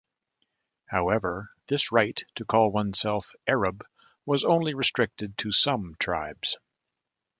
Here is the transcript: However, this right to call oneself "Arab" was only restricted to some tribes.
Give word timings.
However, 0.87 1.51
this 1.67 1.91
right 1.91 2.19
to 2.33 2.43
call 2.43 2.71
oneself 2.71 3.35
"Arab" 3.47 3.85
was 4.25 4.43
only 4.43 4.73
restricted 4.73 5.37
to 5.37 5.51
some 5.51 5.93
tribes. 5.99 6.57